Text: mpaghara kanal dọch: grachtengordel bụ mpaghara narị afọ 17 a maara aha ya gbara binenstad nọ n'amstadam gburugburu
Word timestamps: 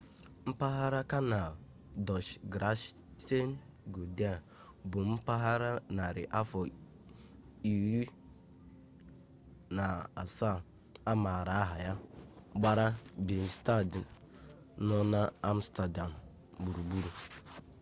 mpaghara 0.49 1.01
kanal 1.11 1.51
dọch: 2.07 2.31
grachtengordel 2.53 4.37
bụ 4.89 4.99
mpaghara 5.13 5.71
narị 5.97 6.23
afọ 6.39 6.61
17 9.71 10.51
a 11.11 11.13
maara 11.23 11.53
aha 11.63 11.75
ya 11.85 11.93
gbara 12.59 12.85
binenstad 13.25 13.89
nọ 14.87 14.97
n'amstadam 15.11 16.11
gburugburu 16.63 17.09